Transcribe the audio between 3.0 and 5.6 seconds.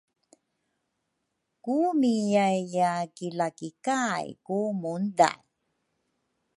ki lakikay ku munday